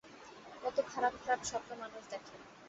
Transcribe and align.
কত 0.63 0.77
খারাপ-খারাপ 0.91 1.41
স্বপ্ন 1.43 1.69
মানুষ 1.79 2.03
দেখে। 2.09 2.35